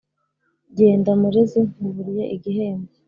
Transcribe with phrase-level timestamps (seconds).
[0.75, 2.91] Jyenda Murezi nkuburiye igihembo!